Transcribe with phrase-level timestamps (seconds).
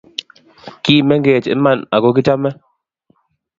[0.83, 2.51] ki mengech iman ako kichame